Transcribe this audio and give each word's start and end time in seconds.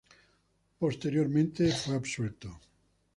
Posteriormente 0.79 1.71
fue 1.71 1.93
absuelto. 1.93 2.59